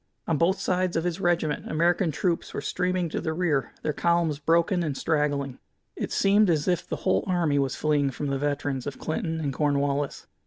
On 0.27 0.35
both 0.39 0.59
sides 0.59 0.95
of 0.97 1.03
his 1.03 1.19
regiment 1.21 1.69
American 1.69 2.11
troops 2.11 2.55
were 2.55 2.59
streaming 2.61 3.07
to 3.09 3.21
the 3.21 3.33
rear, 3.33 3.71
their 3.83 3.93
columns 3.93 4.39
broken 4.39 4.81
and 4.81 4.97
straggling. 4.97 5.59
It 5.95 6.11
seemed 6.11 6.49
as 6.49 6.67
if 6.67 6.87
the 6.87 6.95
whole 7.05 7.23
army 7.27 7.59
was 7.59 7.75
fleeing 7.75 8.09
from 8.09 8.25
the 8.25 8.39
veterans 8.39 8.87
of 8.87 8.97
Clinton 8.97 9.39
and 9.39 9.53
Cornwallis. 9.53 10.25